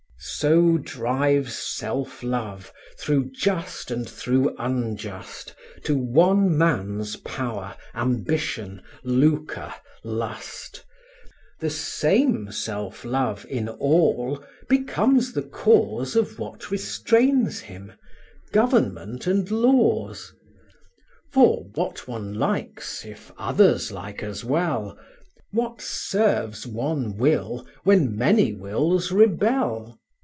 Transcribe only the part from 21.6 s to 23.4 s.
what one likes if